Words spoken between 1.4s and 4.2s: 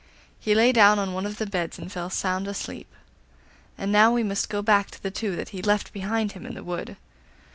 beds and fell sound asleep. And now